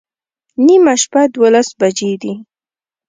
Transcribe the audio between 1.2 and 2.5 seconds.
دوولس بجې دي